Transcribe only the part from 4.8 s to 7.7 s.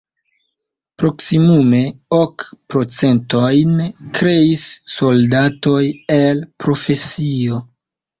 soldatoj el profesio.